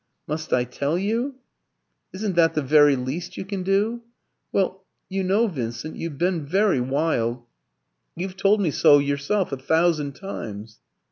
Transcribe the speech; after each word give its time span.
"Must 0.25 0.51
I 0.51 0.63
tell 0.63 0.97
you?" 0.97 1.35
"Isn't 2.11 2.33
that 2.35 2.55
the 2.55 2.63
very 2.63 2.95
least 2.95 3.37
you 3.37 3.45
can 3.45 3.61
do?" 3.61 4.01
"Well 4.51 4.83
you 5.09 5.23
know, 5.23 5.45
Vincent, 5.45 5.95
you've 5.95 6.17
been 6.17 6.43
very 6.43 6.79
wild; 6.81 7.43
you've 8.15 8.35
told 8.35 8.61
me 8.61 8.71
so 8.71 8.97
yourself 8.97 9.51
a 9.51 9.57
thousand 9.57 10.13
times." 10.13 10.79